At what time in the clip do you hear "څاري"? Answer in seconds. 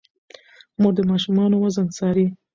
1.97-2.27